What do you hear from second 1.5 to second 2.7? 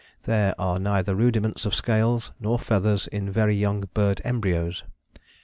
of scales nor